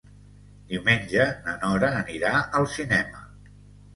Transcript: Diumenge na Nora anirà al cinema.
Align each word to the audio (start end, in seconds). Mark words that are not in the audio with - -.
Diumenge 0.71 1.27
na 1.49 1.53
Nora 1.65 1.91
anirà 1.99 2.31
al 2.61 2.67
cinema. 2.79 3.21